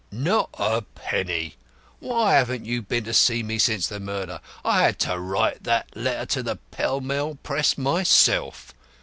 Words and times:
"Not 0.11 0.49
a 0.55 0.81
penny. 0.81 1.57
Why 1.99 2.33
haven't 2.33 2.65
you 2.65 2.81
been 2.81 3.03
to 3.03 3.13
see 3.13 3.43
me 3.43 3.59
since 3.59 3.85
the 3.85 3.99
murder? 3.99 4.41
I 4.65 4.81
had 4.81 4.97
to 5.01 5.19
write 5.19 5.63
that 5.65 5.95
letter 5.95 6.25
to 6.25 6.41
the 6.41 6.55
Pell 6.71 7.01
Mell 7.01 7.35
Press 7.43 7.77
myself. 7.77 8.73